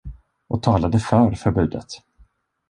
[0.47, 1.85] Och talade för förbudet.